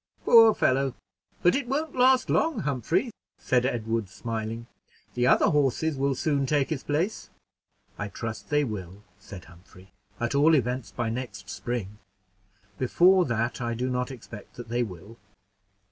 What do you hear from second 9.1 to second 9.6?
said